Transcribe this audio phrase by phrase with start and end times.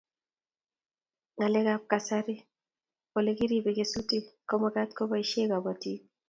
[1.35, 2.35] Ng'alek ab kasari
[3.17, 5.99] ole kiribei kesutik ko magat ko baishe kabatik